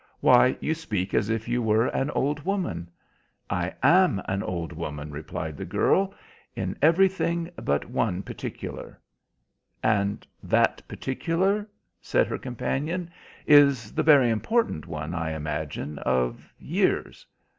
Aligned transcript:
"Why, 0.19 0.57
you 0.59 0.73
speak 0.73 1.13
as 1.13 1.29
if 1.29 1.47
you 1.47 1.61
were 1.61 1.85
an 1.85 2.09
old 2.09 2.43
woman." 2.43 2.89
"I 3.51 3.75
am 3.83 4.19
an 4.25 4.41
old 4.41 4.73
woman," 4.73 5.11
replied 5.11 5.57
the 5.57 5.63
girl, 5.65 6.15
"in 6.55 6.75
everything 6.81 7.51
but 7.55 7.87
one 7.87 8.23
particular." 8.23 8.99
"And 9.83 10.25
that 10.41 10.81
particular," 10.87 11.69
said 12.01 12.25
her 12.25 12.39
companion, 12.39 13.11
"is 13.45 13.91
the 13.93 14.01
very 14.01 14.31
important 14.31 14.87
one, 14.87 15.13
I 15.13 15.33
imagine, 15.33 15.99
of 15.99 16.51
years." 16.57 17.27